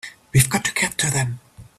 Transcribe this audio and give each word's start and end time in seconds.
We've 0.33 0.49
got 0.49 0.65
to 0.65 0.73
get 0.73 0.97
to 0.97 1.11
them! 1.11 1.39